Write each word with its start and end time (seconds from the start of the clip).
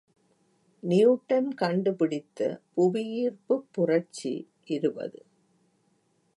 Newton 0.83 1.53
கண்டு 1.53 1.93
பிடித்த 1.93 2.39
புவியீர்ப்புப் 2.77 3.67
புரட்சி 3.71 4.33
இருபது. 4.65 5.19